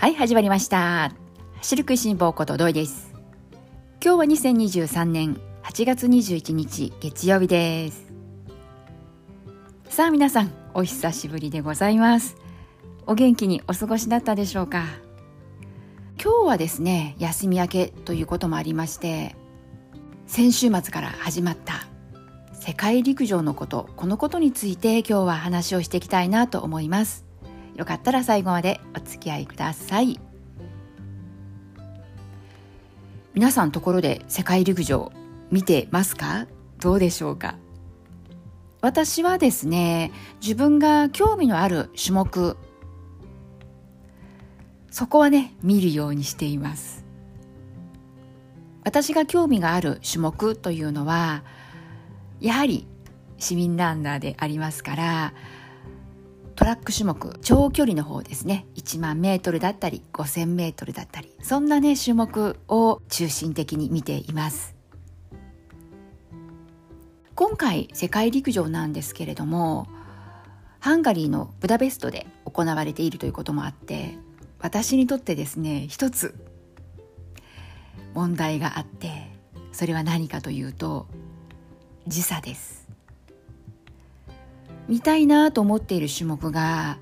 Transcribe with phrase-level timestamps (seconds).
[0.00, 1.12] はい始まりました。
[1.58, 3.12] 走る食いしん坊ことどいです。
[4.02, 8.10] 今日は2023年8月21日月曜日です。
[9.90, 12.38] さあ皆さんお久しぶりでございます。
[13.06, 14.86] お元気にお過ごしだったでしょうか？
[16.18, 19.36] 今日はですね休み明けということもありまして
[20.26, 21.74] 先週末から始まった
[22.54, 27.28] 世界陸上のことこのことについて今日は話をしていきたいなと思います。
[27.76, 30.20] よかったら最後までお付き合いください。
[33.32, 35.12] 皆さんところで世界陸上
[35.50, 36.46] 見てますか？
[36.80, 37.56] どうでしょうか？
[38.82, 40.10] 私はですね
[40.42, 42.56] 自分が興味のある種目
[44.90, 47.04] そこはね見るようにしています。
[48.82, 51.44] 私が興味がある種目というのは
[52.40, 52.86] やはり
[53.38, 55.34] 市民ランナーでありますから
[56.60, 58.66] トラック種目長距離の方ですね。
[58.76, 61.34] 1万メートルだったり5000メートルだったり。
[61.42, 64.74] そんなね種目を中心的に見ています。
[67.34, 69.88] 今回世界陸上なんですけれども
[70.80, 74.18] ハンガリーのブダペストで行われているということもあって
[74.58, 76.34] 私にとってですね一つ
[78.12, 79.32] 問題があって
[79.72, 81.06] それは何かというと
[82.06, 82.79] 時差です。
[84.90, 86.98] 見たいなと思っている種目が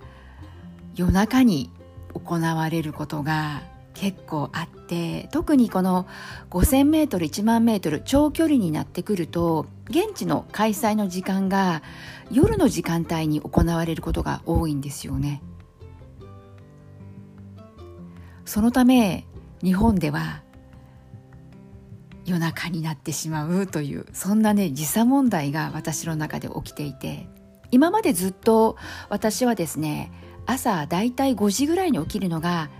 [0.94, 1.70] 夜中に
[2.12, 3.62] 行われることが
[3.94, 6.06] 結構あって特にこの
[6.50, 11.82] 5000m1 万メートル長距離になってくると現地の開催の時間が
[12.30, 15.42] 夜の時間帯に行われることが多いんですよね。
[18.44, 19.26] そのため
[19.64, 20.42] 日本では
[22.26, 27.28] 夜中になってしまうというそんなね時差問題が私の中で起きていて
[27.70, 28.76] 今までずっと
[29.08, 30.10] 私はですね
[30.46, 32.70] 朝だいたい5時ぐらいに起きるのが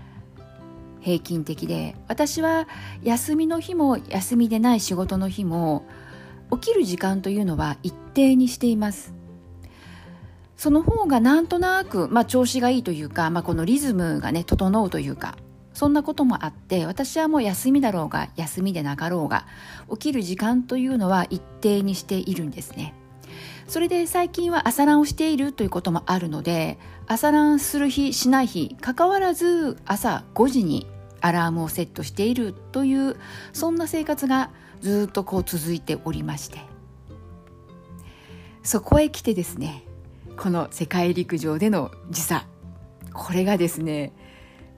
[1.01, 2.67] 平均的で私は
[3.03, 5.85] 休みの日も休みでない仕事の日も
[6.51, 9.13] 起きる時間というのは一定にしています。
[10.57, 15.37] その方がなんとなく、まあ、調子がいいというか、まあ、このリズムがね整うというか
[15.73, 19.45] そんなこともあって私はもう休みだろうが休みでなかろうが
[19.89, 22.93] 起きる時間というのは一定にしているんですね。
[23.69, 30.87] それで最近は朝ランをしているということもあるので朝ランする日しない日かかわらず朝5時に
[31.21, 33.15] アラームをセットしているという
[33.53, 34.49] そんな生活が
[34.81, 36.59] ずっとこう続いておりまして。
[38.63, 39.83] そこへ来てですね
[40.35, 42.45] この世界陸上での時差。
[43.13, 44.13] これがですね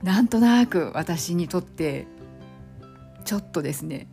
[0.03, 2.07] なんとなく私にとって
[3.23, 4.07] ちょっとですね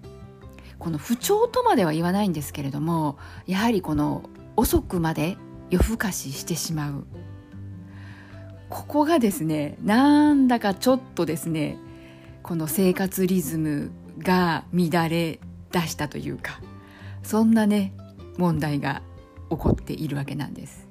[0.78, 5.36] この不調とまでは言わないんですけれどもやはりこの遅くまで
[5.70, 7.06] 夜更かししてしまう。
[8.69, 11.78] ここがですねなんだかちょっとですね
[12.42, 15.38] この生活リズムが乱れ
[15.70, 16.60] 出したというか
[17.22, 17.94] そんなね
[18.36, 19.00] 問題が
[19.48, 20.88] 起こっているわけなんです。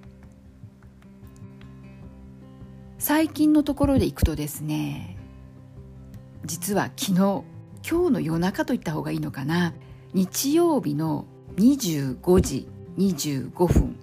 [2.97, 5.17] 最近のところでいくとですね
[6.45, 7.44] 実は昨日今
[8.07, 9.73] 日の夜中といった方がいいのかな
[10.13, 11.25] 日曜日の
[11.57, 12.67] 25時
[12.97, 13.96] 25分。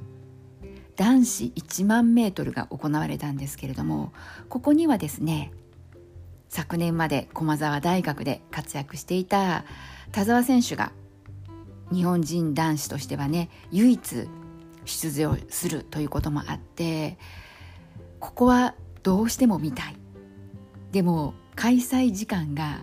[0.97, 4.13] 男子1万メートルが行われたんですけれども
[4.49, 5.51] ここにはですね
[6.49, 9.65] 昨年まで駒澤大学で活躍していた
[10.13, 10.93] 田澤選手が
[11.93, 14.29] 日本人男子としてはね唯一
[14.85, 17.19] 出場するということもあって
[18.21, 19.97] ここはどうしても見たい。
[20.93, 22.83] でも開催時間が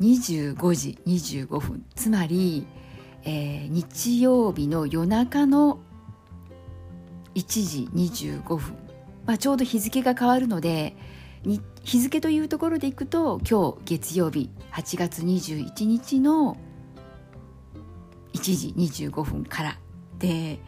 [0.00, 1.84] 25時25分。
[1.94, 2.66] つまり
[3.24, 5.80] えー、日曜日の夜中の
[7.34, 8.76] 1時25分、
[9.26, 10.96] まあ、ちょうど日付が変わるので
[11.82, 16.56] 日付というところでいくと今日月曜日8月21日の
[18.34, 19.78] 1時25分から
[20.18, 20.60] で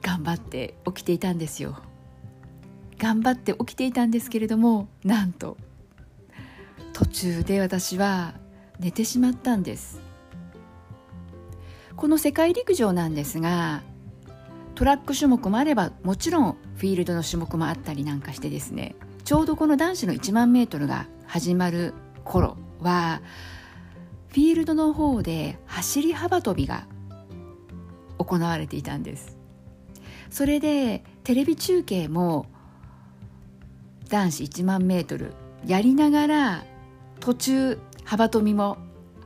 [0.00, 1.80] 頑張って起きていたんですよ。
[2.98, 5.56] 頑張って起きていたんですけれどもなんと
[6.92, 8.34] 途中で私は
[8.82, 10.00] 寝てしまったんです。
[11.96, 13.82] この世界陸上なんですが
[14.74, 21.94] トラック種目もあればもちろんフィールドの種目もあったりなんかしてですねちょうどこの男子の1万メートルが始まる
[22.24, 23.22] 頃は
[24.30, 26.86] フィールドの方で走り幅跳びが
[28.18, 29.36] 行われていたんです。
[30.30, 32.46] それでテレビ中継も
[34.08, 35.34] 男子1万メートル
[35.66, 36.64] やりながら
[37.20, 38.78] 途中幅跳びも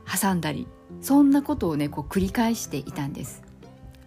[0.05, 0.67] 挟んだり
[1.01, 3.43] そんなことをねこう繰り返していたんです。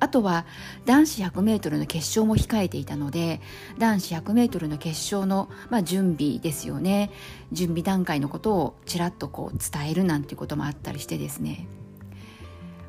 [0.03, 0.47] あとは
[0.87, 3.43] 男子 100m の決勝も控えていたので
[3.79, 7.11] 男子 100m の決勝の、まあ、準備ですよね。
[7.53, 11.69] 準備段階のことをちらっとこう伝えるなんていうこともあったりしてですね。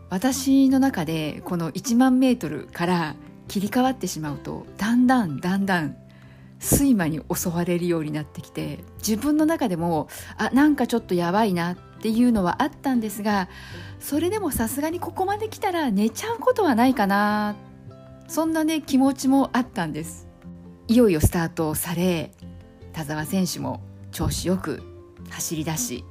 [0.09, 3.15] 私の中でこの1万メートルから
[3.49, 5.97] 切り替わってしまうとだんだんだんだん
[6.61, 13.49] 睡魔に襲われるようになってきて自分の中でもあなんかちょっとやばいなっていうのはあったんですが
[13.99, 17.55] それでもさすがにここまで来たら寝ちゃうことはないかな。
[18.27, 20.27] そんなね気持ちもあったんです。
[20.87, 22.31] いよいよスタートされ
[22.93, 23.81] 田澤選手も
[24.11, 24.81] 調子よく
[25.29, 26.05] 走り出し。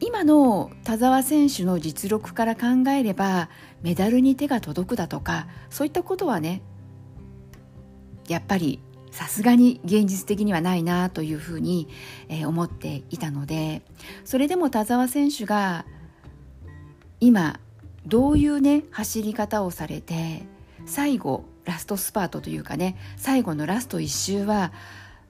[0.00, 3.48] 今の田澤選手の実力から考えれば
[3.82, 6.60] メダルに手が届くだとかそういったことはね
[8.28, 8.80] やっぱり
[9.10, 11.88] さすがに現実的にはないなというふうに、
[12.28, 13.82] えー、思っていたので
[14.24, 15.84] それでも田澤選手が
[17.20, 17.60] 今
[18.06, 20.42] どういうね走り方をされて
[20.84, 24.72] 最後ラストスパートというかね最後のラスト1周は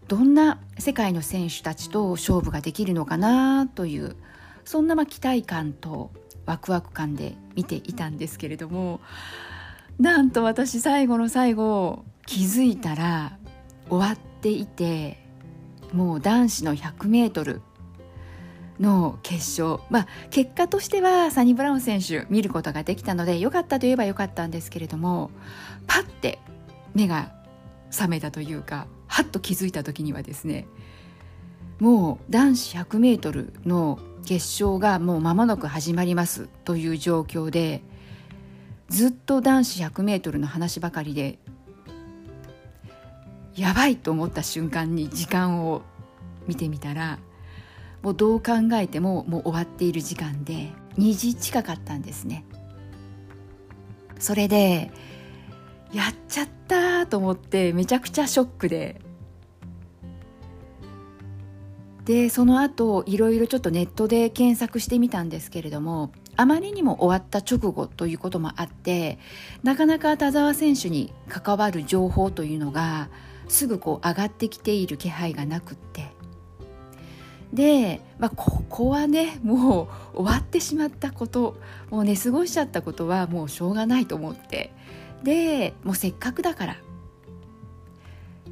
[0.08, 4.16] どんな世界の選手たちと勝負ができるのかなという
[4.64, 6.10] そんなま期待感と
[6.46, 9.00] ワクワク感で見ていたんですけれども
[9.98, 13.38] なんと私最後の最後気づいたら
[13.88, 15.18] 終わっていて
[15.92, 17.60] もう男子の 100m
[18.80, 19.80] の決勝。
[19.90, 25.30] まあ結果としてはサニブラウン選手見ることができたので良かったといえば良かったんですけれども
[25.86, 26.38] パッて
[26.94, 27.32] 目が
[27.90, 30.66] 覚めたというかはっと気づいた時にはですね
[31.78, 37.82] もう男子 100m の決勝がもう間もなく始まりますという状況で
[38.88, 41.38] ずっと男子 100m の話ばかりで
[43.56, 45.82] やばいと思った瞬間に時間を
[46.46, 47.18] 見てみたら
[48.02, 52.44] もうどう考えてももう終わっている時間で2時近かったんですね。
[54.18, 54.90] それで
[55.92, 59.00] やっちゃったと思ってめちゃくちゃショックで。
[62.04, 69.18] でその後いろいろちょっとネットで検索してみたんですけれどもあまりにも終わった直後ということもあって
[69.62, 73.08] なかなか田澤選手に関わる情報というのが
[73.48, 76.12] すぐこう上がってきている気配がなくって。
[77.52, 81.56] で、まあ、ここはねもう終わってしまったこと
[81.88, 84.72] もう寝過ごしちゃったことはもうしょうがないと思って。
[85.22, 86.76] でもうせっかくだから。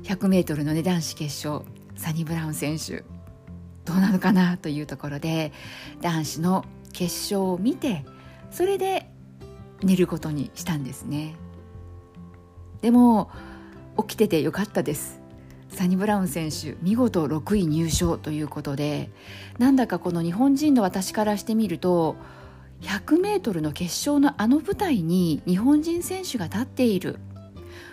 [0.05, 1.65] 100m のね男子決勝
[1.97, 3.05] サニブラウン選手。
[3.85, 5.53] どうなのかなというところで
[6.01, 8.05] 男子の決勝を見て
[8.53, 9.11] それで
[9.83, 11.35] 寝ることにしたんですね。
[12.81, 13.31] でも
[13.99, 15.21] 起きててよかったです。
[15.69, 19.11] サニブラウン選手見事6位入賞ということで
[19.59, 22.17] なんだかこの日本人の私からしてみると
[22.83, 27.19] 100m の決勝のあの舞台に日本人選手が立っている。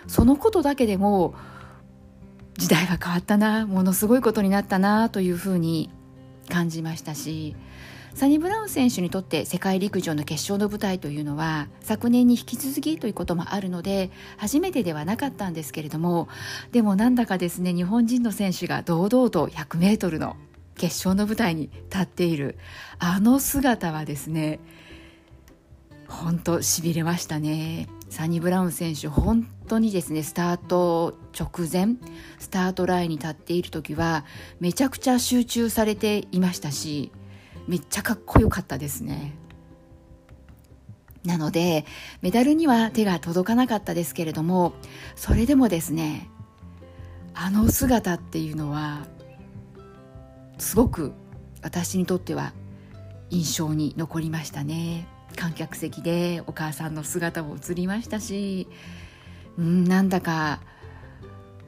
[0.06, 1.34] そのことだけでも
[2.58, 5.88] 時代が変わったなものすごいことになったなというふうに
[6.48, 7.54] 感じましたし
[8.14, 16.28] サニブラウン選手にとって世界陸上の決勝の舞台というのは昨年に引き続きということもあるので初めてではなかったんですけれども
[16.72, 20.36] でもなんだかですね日本人の選手が堂々と 100m の
[20.76, 22.58] 決勝の舞台に立っている
[22.98, 24.60] あの姿はですね
[26.08, 27.88] 本当しびれましたね。
[28.08, 31.94] サニブラウン選手本当にですねスタート直前
[32.40, 34.24] スタートラインに立っている時は
[34.58, 37.12] めちゃくちゃ集中されていましたし
[37.70, 39.36] めっちゃかっこよかったですね。
[41.24, 41.84] なので
[42.20, 44.72] メダルには手が届かなかったですけれども
[45.14, 46.28] それでもですね
[47.32, 49.06] あの姿っていうのは
[50.58, 51.12] すごく
[51.62, 52.54] 私にとっては
[53.28, 55.06] 印象に残りましたね。
[55.36, 58.66] 観客席でお母さんの姿も映りましたし
[59.56, 60.60] うんなんだか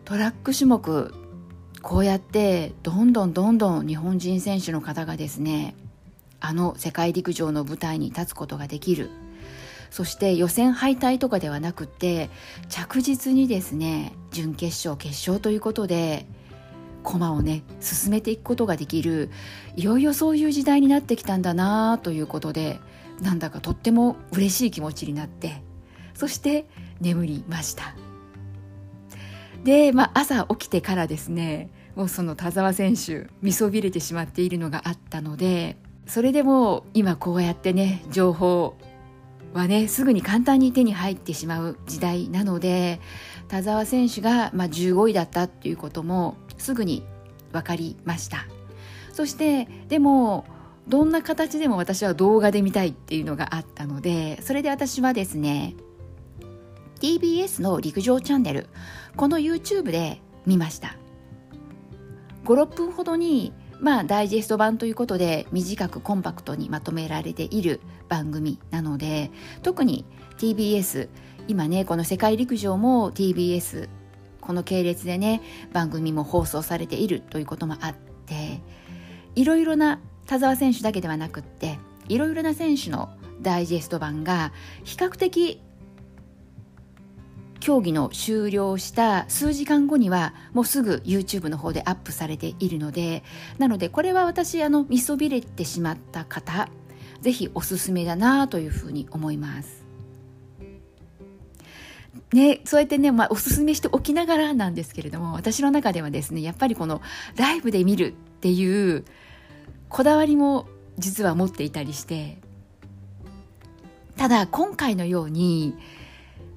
[0.04, 1.14] トラック種目
[1.80, 5.76] こうやってどんどんどんどん日本人選手の方がですね
[6.43, 9.11] あの世界陸上の舞台に立つことができる。
[9.91, 12.31] そして予選敗退とかではなくって
[12.71, 16.25] 着実にですね準決勝決勝ということで
[17.03, 19.29] 駒をね進めていくことができる
[19.77, 22.81] いよいよそういう時代になってきたんだなということで
[23.21, 25.63] なんだかとっても嬉しい気持ちになって
[26.15, 26.67] そして
[27.01, 27.95] 眠りました。
[29.65, 35.77] で、まあ、朝起きてからですねもうその田澤選手見そびれてしまっているのがあったので
[36.12, 38.76] それでも今こうやってね情報
[39.54, 43.00] はねすぐに簡単に手に入ってしまう時代なので
[43.49, 47.02] 田澤選手が、まあ、15位だったっていうこともすぐに
[47.50, 48.45] 分かりました。
[49.14, 50.45] そしてでも
[50.87, 55.76] どんな形でも私は動画で見たいっていうのがあったのでそれで私はですね
[57.00, 58.69] TBS の陸上チャンネル
[59.16, 60.95] この YouTube で見ました。
[62.45, 70.07] 56分ほどにまあダイジェスト版ということで短くコンパクトにまとめられている番組なので特に
[70.39, 71.09] TBS
[71.49, 73.89] 今ねこの世界陸上も TBS
[74.41, 77.95] この系列でね番組も放送されているということもあっ
[78.27, 78.62] て
[79.35, 83.11] いろいろな田澤選手だけではなくっていろいろな選手の
[83.41, 84.53] ダイジェスト版が
[84.85, 85.61] 比較的
[87.62, 93.23] 競技の終了した数時間後にはもうすぐ YouTube の方でアップされているので
[93.59, 96.69] なのでこれは私あの見そびれてしまった方
[97.21, 99.85] ぜひおすすめだなというふうに思います。
[102.33, 107.00] ね、そうやってね、まあ、おすすめしておきながらなんですけれども私の中ではですねやっぱりこの
[107.37, 109.04] ライブで見るっていう
[109.88, 110.66] こだわりも
[110.99, 112.38] 実は持っていたりして
[114.16, 115.76] ただ今回のように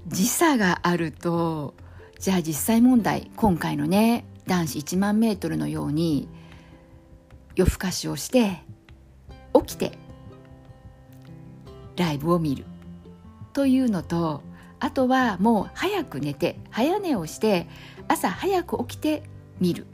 [0.08, 1.74] 時差があると
[2.20, 6.30] じゃあ実際問題今回のね男子1万メートルのように
[7.56, 8.62] 夜更かしをして
[9.54, 9.98] 起きて
[11.96, 12.66] ライブを見る。
[13.54, 14.42] というのと
[14.82, 17.68] あとはもう早く寝て早寝をして
[18.10, 19.24] 朝早く起きて
[19.60, 19.88] 見る。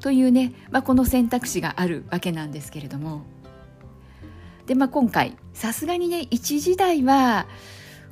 [0.00, 3.22] というね、まあ、この選択肢があるわけなんですけれども。
[4.66, 7.46] で、まあ、今回さすがにね1時台は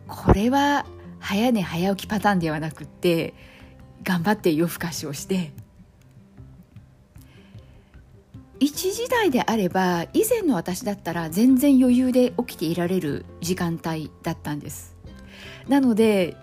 [0.06, 0.84] これは
[1.20, 3.34] 早寝早起きパターンではなくって
[4.02, 5.52] 頑張って夜更かしをして。
[8.60, 14.96] 1時台であれば以前の私だったら全然余裕で起きていられる時間帯だったんです。
[15.68, 16.36] なので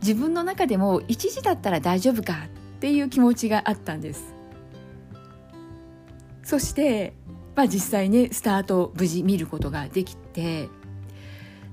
[0.00, 2.34] 自分の中でも1時だったら大丈夫か
[2.76, 4.34] っていう気持ちがあったんです。
[6.44, 7.14] そして、
[7.56, 10.68] まあ、実際ねスタートを無事見ることができて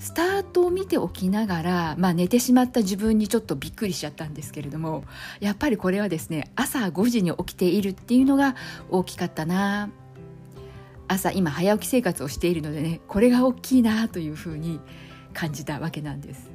[0.01, 5.03] スタートを見ておきながら、まあ、寝てしまった自分にちょっとびっくりしちゃったんですけれども
[5.39, 8.55] やっぱりこれはですね朝5時に起きているっていうのが
[8.89, 9.91] 大きかったな。
[11.07, 14.79] 朝今早起き生活をしているのでねこれが大きいなというふうに
[15.33, 16.49] 感じたわけなんです。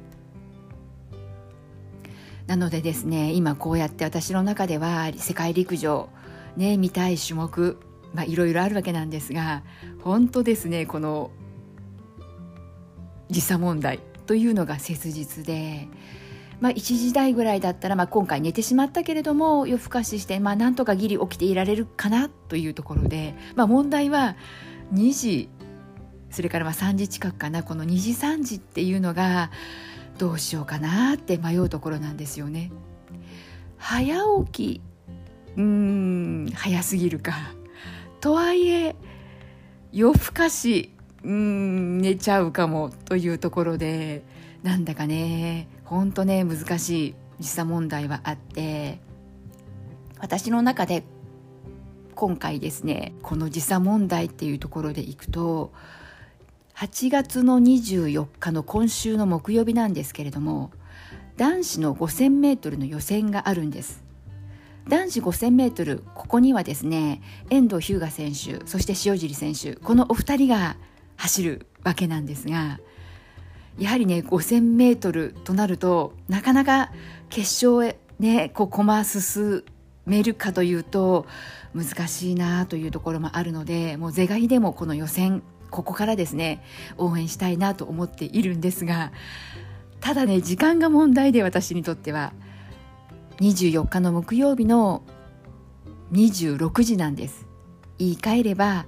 [2.47, 6.09] なのでですね今こうやって私の中では世界陸上
[6.57, 7.77] ね見たい種目
[8.13, 9.63] まあいろいろあるわけなんですが
[10.03, 11.31] 本当ですねこの
[13.29, 15.87] 時差問題というのが切実で、
[16.59, 24.35] まあ、1時台ぐらいだったら、まあ、今回寝てしまったけれども夜更かしして、まあ、なんとかギリ起きていられるかなというところで、まあ、問題は
[24.93, 25.49] 2時
[26.29, 29.49] それからまあ3時近くかなこの2時3時っていうのが
[30.17, 32.71] どうしようかなって迷うところなんですよね。
[33.77, 34.81] 早起き
[35.57, 37.33] うん早すぎるか
[38.19, 38.95] とはいえ
[39.91, 44.23] 夜更かしうん寝ちゃうかもというところで
[44.63, 48.99] なんだかねほんとね難しい時差問題はあって
[50.19, 51.03] 私の中で
[52.15, 55.71] 今回ですねこの時差問題っていうところでいくと
[56.75, 60.71] 8月の24日の今週の木曜日なんですけれども
[61.37, 64.03] 男子の 5000m の予選があるんです。
[64.87, 70.77] 男子 5000m ここにはですね遠藤日向選手そして塩尻選手このお二人が
[71.17, 72.79] 走るわけなんですが
[73.77, 76.91] やはりね 5000m となるとなかなか
[77.29, 79.63] 決勝へねこう駒進
[80.05, 81.27] めるかというと
[81.75, 86.63] 難しいなというところもあるのでもう是が非でもこの予選ここからですね
[86.97, 89.11] 応援したいなと思っているんですが
[89.99, 92.33] ただね時間が問題で私にとっては
[93.39, 95.03] 24日の木曜日の
[96.13, 97.45] 26時なんです。
[97.99, 98.85] 言い換えれば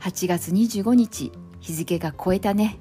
[0.00, 2.78] 8月25日日付が超えたね。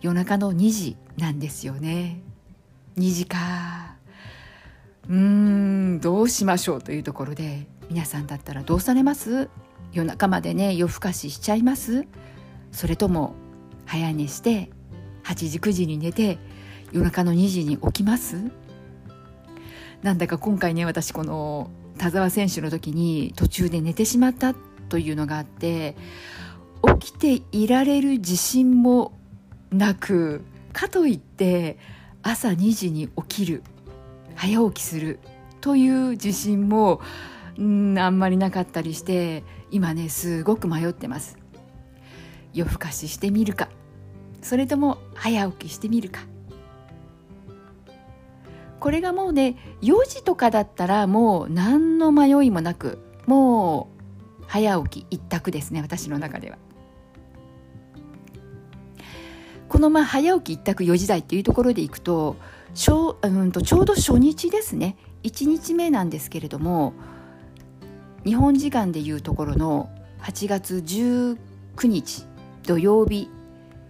[0.00, 2.20] 夜中の2時なんですよね。
[2.98, 3.96] 2時か。
[5.08, 9.48] うーんどうしましょうというところで皆さんだったらどうされます？
[9.92, 12.04] 夜中までね夜更かししちゃいます？
[12.72, 13.34] それとも
[13.86, 14.70] 早寝して
[15.22, 16.38] 8時9時に寝て
[16.90, 18.50] 夜中の2時に起きます？
[20.02, 24.54] なんだか今回ね私この田澤選手の時に途中で寝てしまった
[24.88, 25.94] というのがあって
[27.00, 29.12] 起きていられる自信も
[29.70, 31.78] なくかといって
[32.22, 33.62] 朝2時に起きる
[34.34, 35.20] 早起きする
[35.60, 37.00] という自信も
[37.60, 41.38] んあんまりなかったりして今ねすごく迷ってます。
[42.52, 43.68] 夜更かししてみるか。
[44.42, 46.20] それとも早起きしてみるか。
[48.80, 53.88] これがもうね4時とかだったらもう何の迷いもなくも
[54.40, 56.58] う早起き一択ですね私の中では。
[59.72, 62.36] このまあ早起き一択4時台っていうところでいくと
[62.74, 64.98] ちょ,、うん、とちょうど初日ですね。
[65.22, 66.92] 1日目なんですけれども
[68.22, 69.88] 日本時間でいうところの
[70.20, 71.38] 8月19
[71.86, 72.26] 日
[72.66, 73.30] 土曜日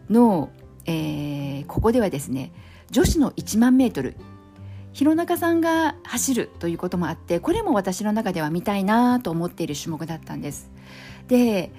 [0.08, 0.50] の、
[0.86, 2.52] えー、ここではですね
[2.92, 4.14] 女子の1万メートル
[4.92, 10.70] 弘中さんが走るということもあってこれも私の中では見たいなと思っている種目だったんです。
[11.26, 11.72] で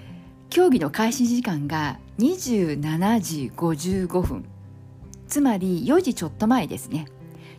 [0.49, 4.45] 競技の開始時間が27時55分。
[5.27, 7.07] つまり4時ちょっと前ですね。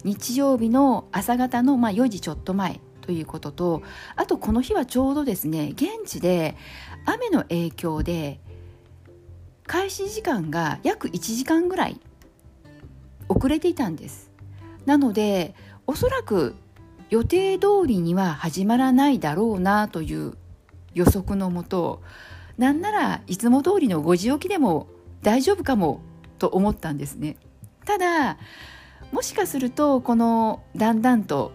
[0.05, 3.83] 日曜日の朝方のまあ4時ちょっと前ということと
[4.17, 6.57] あとこの日はちょうどですね現地で
[7.07, 8.39] 雨の影響で
[9.67, 12.01] 開始時間が約1時間ぐらい
[13.29, 14.31] 遅れていたんです。
[14.87, 15.55] なので
[15.87, 16.55] おそらく
[17.11, 20.35] 予定通りには始まらないだろうなという
[20.93, 22.03] 予測のもと
[22.59, 24.87] なんならいつも通りの5時起きでも
[25.23, 26.01] 大丈夫かも
[26.39, 27.37] と思ったんですね。
[27.85, 28.39] ただ
[29.13, 31.53] もしかするとこのだんだんと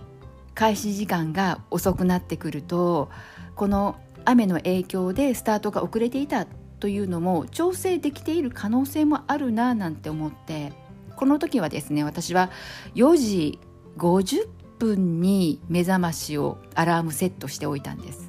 [0.54, 3.10] 開始時間が遅くなってくると
[3.56, 6.46] この雨の影響でスタートが遅れていた
[6.80, 10.72] というのも調整できている可能性もあるなぁなんて思って
[11.16, 12.52] この時はですね私は
[12.96, 13.60] 4時
[13.98, 14.48] 50
[14.80, 18.29] 分に目覚ましをアラームセットしておいたんです。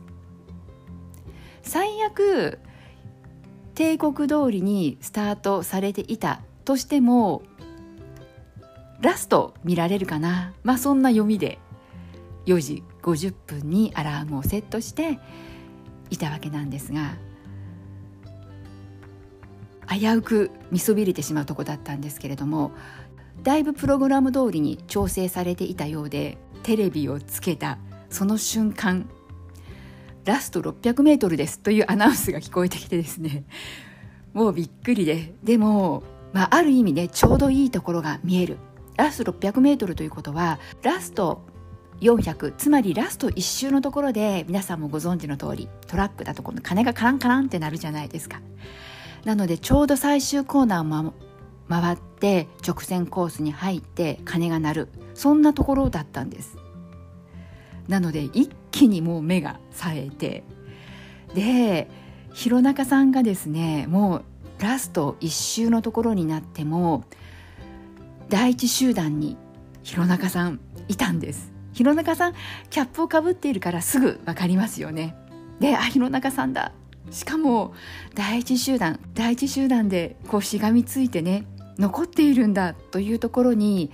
[1.71, 2.59] 最悪
[3.77, 7.43] 帝国通りにスタートされていたとしても
[9.00, 10.53] ラスト見られるかな？
[10.65, 11.61] まあそんな読みで
[12.47, 15.21] 4時50分にアラームをセットして
[16.11, 17.12] いたわけなんですが
[19.89, 22.73] 危うく見そびれてしまうとこだったんですけれども
[23.45, 27.79] だいぶプログラム通りに調整されていたようでテレビをつけた
[28.11, 29.09] その瞬間
[30.25, 33.45] ラスト600メートルですというアナウンスが聞こえてきてですね。
[34.33, 35.35] もうびっくりで。
[35.43, 38.59] でも、まあ、ある意味ねちょうどいいところが見える。
[38.97, 41.43] ラスト600メートルということはラスト
[42.00, 48.41] 400つまりラスト1周のところで皆さんもご存知の通りトラックだとこの鐘がカランカランってなるじゃないですか。
[49.25, 51.15] なのでちょうど最終コーナーを
[51.69, 54.89] 回って直線コースに入って鐘が鳴る。
[55.15, 56.56] そんなところだったんです。
[57.89, 60.45] なので一気にもう目が冴えて。
[61.35, 61.89] で
[62.33, 64.25] 弘中さんがですねもう
[64.63, 67.04] ラスト1周のところになっても
[68.28, 69.37] 第一集団に
[69.83, 71.52] 弘中さんいたんです。
[71.73, 72.35] 弘中さん
[72.69, 75.17] キャップをかぶっているからすぐ分かりますよね。
[75.61, 76.73] であ弘中さんだ。
[77.11, 77.75] しかも
[78.15, 81.45] 第一集団第一集団でこうしがみついてね
[81.78, 83.91] 残っているんだというところに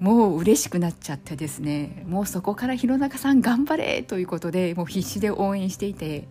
[0.00, 6.26] もう嬉しくなっちゃってですねもうそこから弘中さん頑張れということでもう必死で応援していて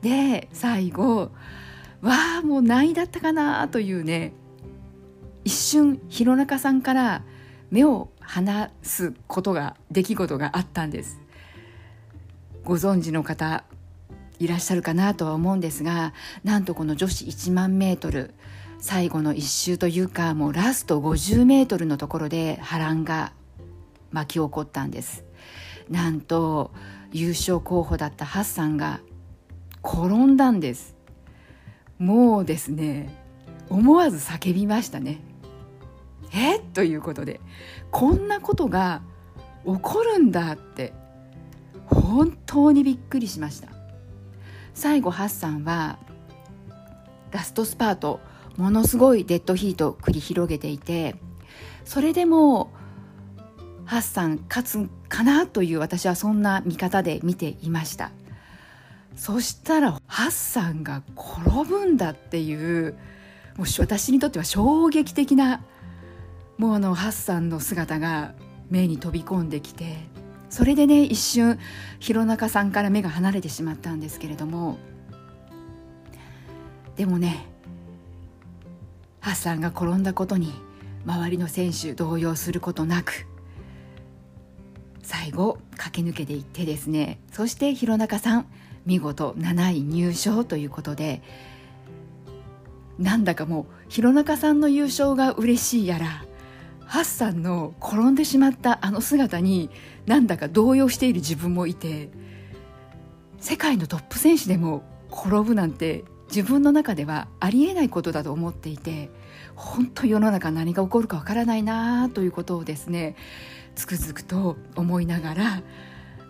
[0.00, 1.30] で最後
[2.00, 4.32] わあもう何位だったかなというね
[5.44, 7.22] 一瞬弘中さんから
[7.70, 11.20] 目を離すことが出来事があったんです。
[12.64, 13.64] ご存知の方
[14.38, 16.12] いらっしゃるかなとは思うんですが
[16.44, 18.34] なんとこの女子1万メートル
[18.84, 23.32] 最後の1周というかもうラスト50メートルのところで波乱が
[24.10, 25.24] 巻き起こったんです。
[25.88, 26.72] なんと
[27.12, 29.00] 優勝候補だったハッサンが
[29.84, 30.96] 転んだんです。
[31.98, 33.16] もうですね
[33.70, 35.20] 思わず叫びましたね。
[36.34, 36.58] え？
[36.58, 37.40] ということで
[37.92, 39.02] こんなことが
[39.64, 40.92] 起こるんだって
[41.86, 43.68] 本当にびっくりしました。
[44.74, 46.00] 最後ハッサンは
[47.30, 48.18] ラストスパート
[48.56, 51.16] ものすごいデッドヒートを繰り広げていて
[51.84, 52.72] それでも
[53.84, 58.12] ハッサン勝つかなという私はそんな見方で見ていました。
[59.16, 62.96] そしたらハッサンが転ぶんだっていう
[63.56, 65.62] もう私にとっては衝撃的な
[66.58, 68.34] もうあのハッサンの姿が
[68.70, 69.96] 目に飛び込んできて
[70.48, 71.58] それでね一瞬
[71.98, 74.78] 弘中さんから目が離れてしまったんですけれども
[76.96, 77.48] でもね
[79.22, 80.52] ハッサンが転んだことに
[81.06, 83.26] 周りの選手動揺することなく
[85.02, 87.20] 最後駆け抜けていってですね。
[87.32, 88.46] そして弘中さん
[88.84, 91.22] 見事7位入賞ということで
[92.98, 96.24] なんだかもう弘中さんの優勝が嬉しいやら
[96.84, 99.70] ハッサンの転んでしまったあの姿に
[100.04, 102.10] なんだか動揺している自分もいて
[103.38, 106.04] 世界のトップ選手でも転ぶなんて
[106.34, 109.10] 自分の中ではありえないことだと思っていて
[109.54, 113.16] 本当世の中何が起こるかわからないなということをですね
[113.74, 115.62] つくづくと思いながら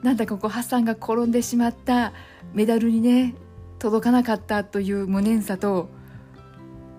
[0.02, 2.12] なんだかこうハッサンが転んでしまった
[2.52, 3.36] メダルにね
[3.78, 5.88] 届かなかったという無念さと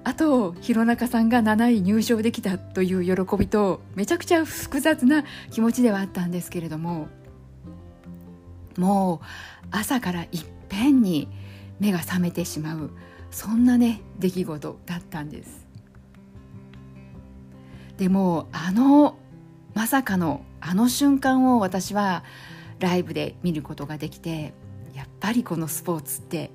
[0.05, 7.07] あと弘中さんが7位入賞できたという喜びとめちゃくちゃ複雑な気持ちではあったんですけれども
[8.77, 10.27] もう朝からいっ
[10.69, 11.27] ぺんに
[11.79, 12.91] 目が覚めてしまう
[13.31, 15.67] そんなね出来事だったんです。
[17.97, 19.17] でもあの
[19.73, 22.23] まさかのあの瞬間を私は
[22.79, 24.53] ライブで見ることができて
[24.93, 26.51] やっぱりこのスポーツって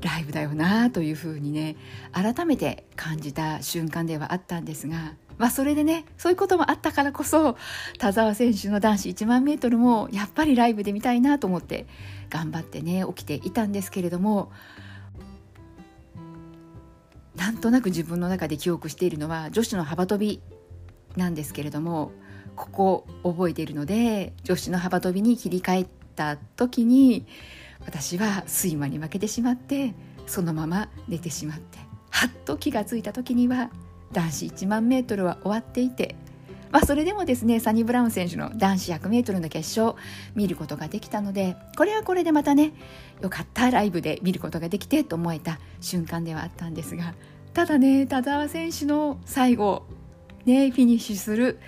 [0.00, 1.76] ライブだよなというふうにね
[2.12, 7.56] 改めて感じた瞬間ではあったんですが、まあ、それでねそういうこともあったからこそ
[7.98, 11.86] 田澤選手の男子1万メートルもやっぱりライブで見たいなと思って
[12.30, 14.50] 頑張ってね起きていたんですけれども
[17.36, 20.40] なんとなく自分の中で記憶しているのは女子の幅跳び
[21.16, 22.12] なんですけれども
[22.56, 27.26] ここ覚えているので女子の幅跳びに切り替えた時に
[27.86, 29.94] 私は睡魔に負けてしまって
[30.26, 31.78] そのまま寝てしまって
[32.10, 33.70] はっと気が付いた時には
[34.12, 36.16] 男子1万メートルは終わっていて、
[36.70, 39.98] まあ、それでもですねサニブラウン選手の男子100メートルの決勝
[40.34, 42.72] 見ることができたのでこれはこれでまたね
[43.20, 47.14] よかったライブで見ることができてと思えた瞬間ではあったんですが
[47.54, 49.84] ただね田澤選手の最後
[50.44, 51.58] ねフィニッシュする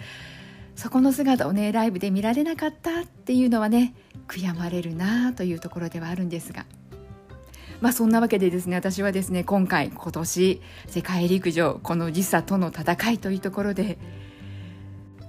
[0.76, 3.94] そこの姿をねライブで見られなかったっていうのはね
[4.28, 6.64] 悔やまれるなというところではあるんですが
[7.80, 13.98] まあそんなわけでですね私はですね今回今年世界陸上この時差との戦いというところで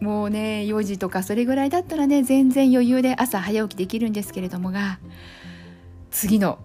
[0.04, 5.00] もうね4時とかそれぐらいだったらね全然余裕で朝早起きできるんですけれどもが
[6.12, 6.60] 次の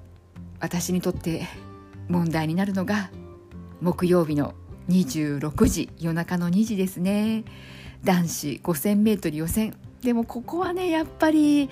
[0.58, 1.46] 私にとって
[2.08, 3.10] 問題になるのが
[3.80, 4.54] 木曜日の
[4.88, 7.44] 26時夜中の2時ですね。
[8.02, 9.76] 男子 5000m 予選。
[10.02, 11.70] でもここはねやっぱり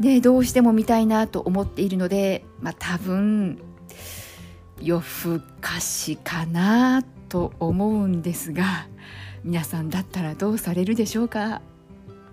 [0.00, 3.58] ね、どうしても見たいなと思っているので、まあ、多分
[4.80, 8.88] 夜更かしかなと思うんですが
[9.44, 11.60] 皆さんだったらどうされるでしょうか？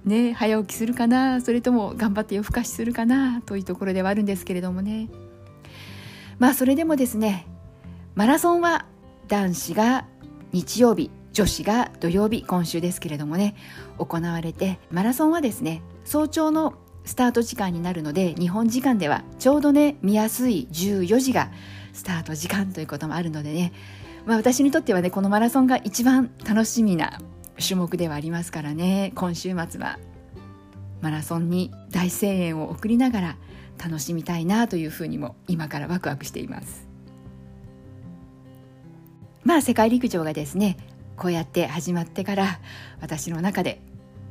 [0.06, 1.42] ね早起きするかな？
[1.42, 3.42] それとも頑張って夜更かしするかな？
[3.42, 5.10] というところではあるんですけれどもね。
[6.38, 7.48] まあそれでもですね
[8.16, 8.86] マラソンは
[9.28, 10.06] 男子が
[10.52, 13.56] 日曜日女子が土曜日今週ですけれどもね
[13.98, 21.52] 行われてマラソンはですね早朝のスタート時間になるので日本時間ではちょうどね見やすい14時が
[21.94, 23.74] スタート時間ということもあるのでね、
[24.26, 27.20] まあ、私にとってはねこのマラソンが一番楽しみな
[27.60, 29.12] 種目ではありますからね。
[29.16, 30.00] 今週末は
[31.02, 33.38] マラソンに大声援を送りながら
[33.84, 36.88] 楽しみたいなというふうにも今からワクワクしています。
[39.44, 40.78] まあ世界陸上がですね
[41.16, 42.60] こうやって始まってから
[43.02, 43.82] 私の中で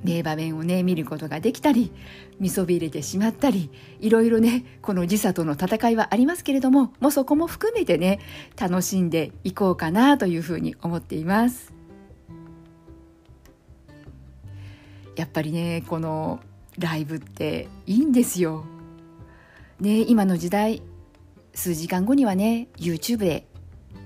[0.05, 1.93] 名場面をね見ることができたり
[2.39, 8.21] 見そびれてしまったりいろいろねこの時差との戦いはありますけれどももうそこも含めてね
[8.57, 11.73] 楽しんでいこうかなというふうに思っています。
[15.17, 16.39] やっぱりねこの
[16.79, 18.65] ライブっていいんですよ。
[19.81, 20.83] ね今の時代
[21.55, 23.49] 数時間後にはね YouTube で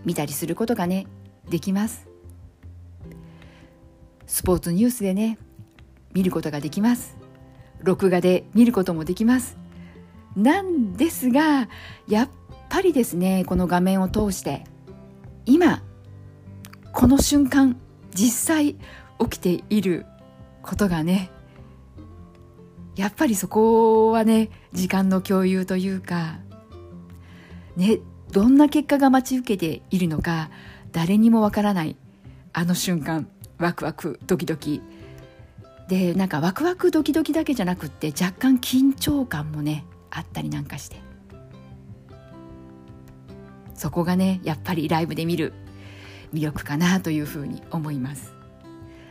[0.06, 1.06] 見たりすることがね
[1.50, 2.08] できます。
[4.26, 5.36] スポーツニュースでね
[6.14, 7.16] 見ることができます。
[7.82, 9.56] 録画で見ることもできます。
[10.36, 11.68] なんですが
[12.08, 12.28] やっ
[12.68, 14.64] ぱりですねこの画面を通して
[15.44, 15.82] 今
[16.92, 17.78] この瞬間
[18.14, 18.76] 実際
[19.18, 20.06] 起きている
[20.62, 21.30] ことがね
[22.96, 26.38] やっぱりそこはね時間の共有というか
[27.76, 27.98] ね
[28.30, 30.50] どんな結果が待ち受けているのか
[30.92, 31.96] 誰にもわからない
[32.52, 34.82] あの瞬間ワクワクドキドキ
[35.88, 41.12] でなんかワクワクドキドキだけじゃなくって若干緊張感もねあったりなんかして。
[43.74, 45.52] そこがねやっぱりライブで見る
[46.32, 48.32] 魅力かなというふうに思います。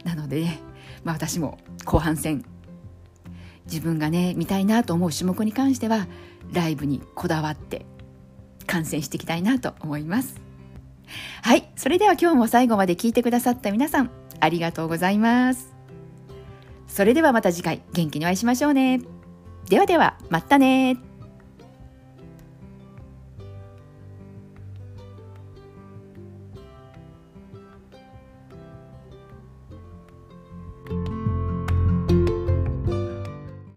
[0.06, 0.48] なので、
[1.04, 2.46] まあ、私も後半戦
[3.66, 6.08] 自分がね見たいなと思う種目に関しては
[6.54, 7.86] ライブにこだわって
[8.66, 10.40] 観戦していきたいなと思います。
[11.44, 15.81] はいそれでは今日も最後まで聞いてくださった皆さんありがとうございます。
[16.92, 19.02] それではまた次回元気にお会いしましょうね。
[19.70, 20.98] ではでは、またね